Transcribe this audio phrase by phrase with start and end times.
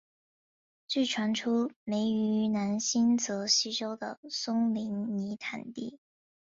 [0.87, 5.99] 据传出没于南新泽西州的松林泥炭地。